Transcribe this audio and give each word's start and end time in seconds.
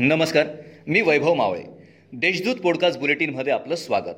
नमस्कार 0.00 0.46
मी 0.86 1.00
वैभव 1.00 1.34
मावळे. 1.34 1.62
देशदूत 2.12 2.56
पॉडकास्ट 2.56 3.00
बुलेटिनमध्ये 3.00 3.52
आपलं 3.52 3.74
स्वागत. 3.74 4.14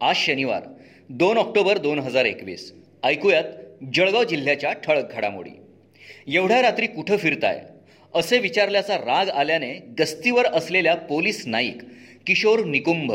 आज 0.00 0.16
शनिवार 0.16 0.62
दोन 1.08 1.38
ऑक्टोबर 1.38 1.78
दोन 1.78 1.98
हजार 1.98 2.24
एकवीस. 2.24 2.74
ऐकूयात 3.02 3.44
जळगाव 3.94 4.24
जिल्ह्याच्या 4.24 4.72
ठळक 4.72 5.12
घडामोडी. 5.12 5.50
एवढ्या 6.36 6.62
रात्री 6.62 6.86
कुठं 6.86 7.16
फिरताय? 7.16 7.62
असे 8.14 8.38
विचारल्याचा 8.38 8.96
राग 8.96 9.28
आल्याने 9.28 9.74
गस्तीवर 10.00 10.46
असलेल्या 10.46 10.94
पोलीस 10.94 11.42
नाईक 11.46 11.78
किशोर 12.26 12.64
निकुंभ 12.64 13.12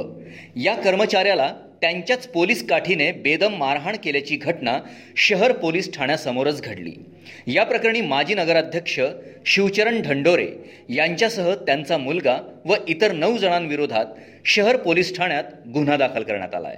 या 0.56 0.76
कर्मचाऱ्याला 0.76 1.56
त्यांच्याच 1.82 2.28
पोलीस 2.28 2.68
काठीने 2.68 3.12
बेदम 3.12 3.56
मारहाण 3.56 3.96
केल्याची 4.04 4.36
घटना 4.36 4.78
शहर 5.18 5.52
पोलीस 5.52 5.94
ठाण्यासमोरच 5.94 6.62
घडली. 6.62 6.94
या 7.48 7.64
प्रकरणी 7.64 8.02
माजी 8.02 8.34
नगराध्यक्ष 8.34 9.00
शिवचरण 9.46 10.02
ढंडोरे 10.02 10.48
यांच्यासह 10.90 11.54
त्यांचा 11.56 11.98
मुलगा 11.98 12.38
व 12.66 12.76
इतर 12.88 13.12
नऊ 13.12 13.38
जणांविरोधात 13.38 14.06
शहर 14.46 14.78
पोलीस 14.78 15.16
ठाण्यात 15.18 15.44
गुन्हा 15.74 15.98
दाखल 15.98 16.24
करण्यात 16.24 16.56
आला 16.56 16.68
आहे 16.68 16.78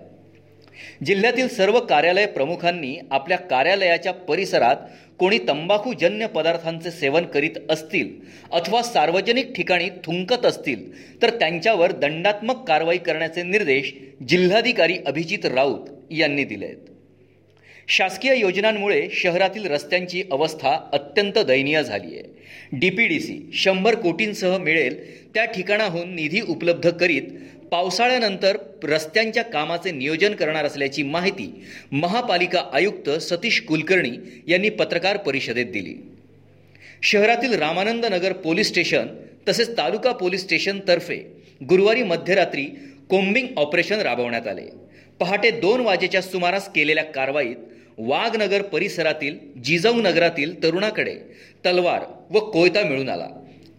जिल्ह्यातील 1.06 1.48
सर्व 1.48 1.80
कार्यालय 1.80 2.26
प्रमुखांनी 2.26 2.96
आपल्या 3.12 3.38
कार्यालयाच्या 3.38 4.14
परिसरात 4.14 4.76
कोणी 5.20 5.38
तंबाखूजन्य 5.38 6.28
पदार्थांचे 6.28 6.92
सेवन 6.92 7.26
करीत 7.26 7.58
असतील 7.70 8.10
अथवा 8.52 8.82
सार्वजनिक 8.82 9.52
ठिकाणी 9.56 9.90
थुंकत 10.04 10.46
असतील 10.46 10.90
तर 11.22 11.30
त्यांच्यावर 11.30 11.92
दंडात्मक 11.92 12.68
कारवाई 12.68 12.98
करण्याचे 12.98 13.44
निर्देश 13.44 13.94
जिल्हाधिकारी 14.30 14.98
अभिजित 15.06 15.46
राऊत 15.46 15.90
यांनी 16.12 16.44
दिले 16.44 16.66
आहेत 16.66 16.90
शासकीय 17.88 18.36
योजनांमुळे 18.36 19.08
शहरातील 19.12 19.66
रस्त्यांची 19.66 20.24
अवस्था 20.32 20.78
अत्यंत 20.94 21.38
दयनीय 21.38 21.84
झाली 21.84 22.18
आहे 22.18 22.31
डी 22.72 22.90
पी 22.90 23.08
डी 23.08 23.20
सी 23.20 23.50
शंभर 23.54 23.96
कोटींसह 23.96 24.58
मिळेल. 24.58 24.96
त्या 25.34 25.46
ठिकाणाहून 25.46 26.14
निधी 26.16 26.42
उपलब्ध 26.42 26.90
करीत 26.90 27.22
पावसाळ्यानंतर 27.72 28.58
रस्त्यांच्या 28.84 29.44
कामाचे 29.44 29.92
नियोजन 29.92 30.34
करणार 30.36 30.66
असल्याची 30.66 31.04
माहिती 31.04 31.52
महापालिका 31.92 32.64
आयुक्त 32.74 33.10
सतीश 33.10 33.62
कुलकर्णी 33.62 34.12
यांनी 34.48 34.70
पत्रकार 34.70 35.18
परिषदेत 35.18 35.66
दिली. 35.66 35.94
शहरातील 37.04 37.54
रामानंद 37.54 38.06
नगर 38.06 38.34
पोलीस 38.34 38.68
स्टेशन 38.68 39.08
तसेच 39.48 39.78
तालुका 39.78 40.12
पोलीस 40.12 40.42
स्टेशनतर्फे 40.42 41.16
गुरुवारी 41.70 42.04
मध्यरात्री 42.04 42.66
कोम्बिंग 43.10 43.48
ऑपरेशन 43.58 44.00
राबवण्यात 44.00 44.48
आले. 44.48 44.68
पहाटे 45.20 45.52
दोन 45.52 45.82
वाजेच्या 45.82 46.22
सुमारास 46.22 46.72
केलेल्या 46.74 47.04
कारवाईत 47.04 47.56
वाघनगर 48.08 48.62
परिसरातील 48.62 49.38
जिजाऊ 49.64 49.94
नगरातील 49.94 50.64
तरुणाकडे 50.64 51.16
तलवार 51.66 52.02
व 52.30 52.40
कोयता 52.40 52.84
मिळून 52.84 53.10
आला. 53.10 53.28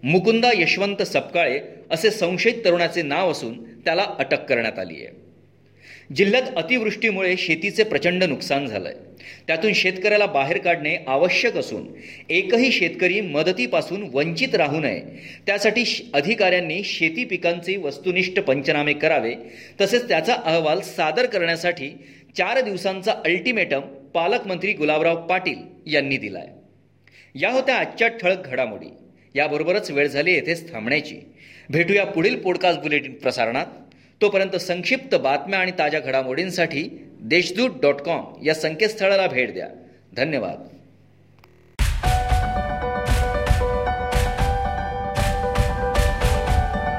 मुकुंदा 0.03 0.51
यशवंत 0.55 1.03
सपकाळे 1.03 1.61
असे 1.91 2.11
संशयित 2.11 2.55
तरुणाचे 2.65 3.03
नाव 3.03 3.31
असून 3.31 3.63
त्याला 3.63 4.07
अटक 4.19 4.45
करण्यात 4.45 4.79
आली 4.79 4.95
आहे. 4.95 5.23
जिल्ह्यात 6.15 6.43
अतिवृष्टीमुळे 6.57 7.37
शेतीचे 7.37 7.85
प्रचंड 7.85 8.25
नुकसान 8.25 8.67
झालंय. 8.67 8.95
त्यातून 9.47 9.73
शेतकऱ्याला 9.73 10.27
बाहेर 10.27 10.59
काढणे 10.59 10.97
आवश्यक 11.07 11.57
असून 11.57 11.87
एकही 12.31 12.73
शेतकरी 12.73 13.21
मदतीपासून 13.21 14.09
वंचित 14.13 14.55
राहू 14.55 14.81
नये. 14.81 15.01
त्यासाठी 15.47 16.11
अधिकाऱ्यांनी 16.15 16.83
शेती 16.85 17.25
पिकांचे 17.25 17.77
वस्तुनिष्ठ 17.77 18.41
पंचनामे 18.41 18.93
करावे. 18.93 19.35
तसेच 19.81 20.09
त्याचा 20.09 20.35
अहवाल 20.35 20.81
सादर 20.81 21.27
करण्यासाठी 21.27 21.89
चार 22.37 22.61
दिवसांचा 22.61 23.13
अल्टिमेटम 23.13 23.81
पालकमंत्री 24.15 24.73
गुलाबराव 24.73 25.27
पाटील 25.27 25.59
यांनी 25.87 26.17
दिलाय. 26.17 26.47
या 27.35 27.51
होत्या 27.51 27.77
आजच्या 27.77 28.09
ठळक 28.09 28.47
घडामोडी. 28.47 28.93
याबरोबरच 29.35 29.91
वेळ 29.91 30.07
झाली 30.07 30.33
येथेच 30.33 30.73
थांबण्याची. 30.73 31.17
भेटूया 31.71 32.07
पुढील 32.07 32.39
पॉडकास्ट 32.39 32.81
बुलेटिन 32.81 33.15
प्रसारणात. 33.15 33.67
तोपर्यंत 34.21 34.57
संक्षिप्त 34.57 35.15
बातम्या 35.15 35.59
आणि 35.59 35.73
ताज्या 35.79 36.01
घडामोडींसाठी 36.01 37.07
देशदूत 37.21 37.71
डॉट 37.83 37.95
कॉम 37.95 38.43
या 38.45 38.55
संकेतस्थळाला 38.55 39.27
भेट 39.27 39.53
द्या. 39.53 39.69
धन्यवाद. 40.17 40.67